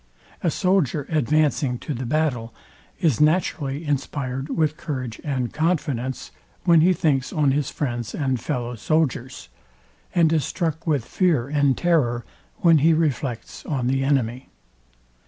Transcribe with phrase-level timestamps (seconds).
[0.41, 2.55] A soldier advancing to the battle,
[3.01, 6.31] is naturally inspired with courage and confidence,
[6.63, 9.49] when he thinks on his friends and fellow soldiers;
[10.15, 12.25] and is struck with fear and terror,
[12.61, 14.49] when he reflects on the enemy.